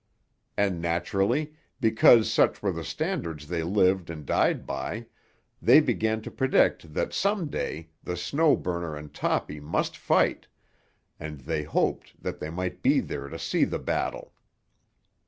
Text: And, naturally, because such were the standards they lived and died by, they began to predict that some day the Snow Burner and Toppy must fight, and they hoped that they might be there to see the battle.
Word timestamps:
And, 0.57 0.81
naturally, 0.81 1.53
because 1.79 2.31
such 2.33 2.63
were 2.63 2.71
the 2.71 2.83
standards 2.83 3.47
they 3.47 3.61
lived 3.61 4.09
and 4.09 4.25
died 4.25 4.65
by, 4.65 5.05
they 5.61 5.79
began 5.79 6.23
to 6.23 6.31
predict 6.31 6.95
that 6.95 7.13
some 7.13 7.49
day 7.51 7.89
the 8.03 8.17
Snow 8.17 8.55
Burner 8.55 8.95
and 8.95 9.13
Toppy 9.13 9.59
must 9.59 9.95
fight, 9.95 10.47
and 11.19 11.41
they 11.41 11.61
hoped 11.61 12.13
that 12.19 12.39
they 12.39 12.49
might 12.49 12.81
be 12.81 12.99
there 12.99 13.29
to 13.29 13.37
see 13.37 13.63
the 13.63 13.77
battle. 13.77 14.33